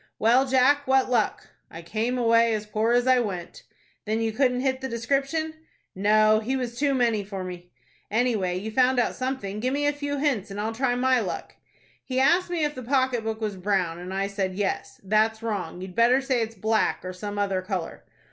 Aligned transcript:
"Well, 0.17 0.47
Jack, 0.47 0.87
what 0.87 1.11
luck?" 1.11 1.49
"I 1.69 1.83
came 1.83 2.17
away 2.17 2.55
as 2.55 2.65
poor 2.65 2.93
as 2.93 3.05
I 3.05 3.19
went." 3.19 3.61
"Then 4.05 4.19
you 4.19 4.31
couldn't 4.31 4.61
hit 4.61 4.81
the 4.81 4.89
description?" 4.89 5.53
"No, 5.93 6.39
he 6.39 6.55
was 6.55 6.75
too 6.75 6.95
many 6.95 7.23
for 7.23 7.43
me." 7.43 7.69
"Anyway, 8.09 8.57
you 8.57 8.71
found 8.71 8.97
out 8.97 9.13
something. 9.13 9.59
Give 9.59 9.71
me 9.75 9.85
a 9.85 9.93
few 9.93 10.17
hints, 10.17 10.49
and 10.49 10.59
I'll 10.59 10.73
try 10.73 10.95
my 10.95 11.19
luck." 11.19 11.55
"He 12.03 12.19
asked 12.19 12.49
me 12.49 12.63
if 12.63 12.73
the 12.73 12.81
pocket 12.81 13.23
book 13.23 13.41
was 13.41 13.55
brown, 13.57 13.99
and 13.99 14.11
I 14.11 14.25
said 14.25 14.55
yes. 14.55 14.99
That's 15.03 15.43
wrong. 15.43 15.81
You'd 15.81 15.93
better 15.93 16.19
say 16.19 16.41
it's 16.41 16.55
black, 16.55 17.05
or 17.05 17.13
some 17.13 17.37
other 17.37 17.61
color." 17.61 18.03